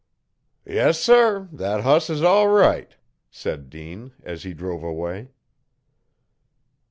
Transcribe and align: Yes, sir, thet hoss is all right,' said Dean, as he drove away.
Yes, 0.65 0.99
sir, 0.99 1.47
thet 1.55 1.81
hoss 1.81 2.09
is 2.09 2.23
all 2.23 2.47
right,' 2.47 2.95
said 3.29 3.69
Dean, 3.69 4.13
as 4.23 4.41
he 4.41 4.55
drove 4.55 4.81
away. 4.81 5.29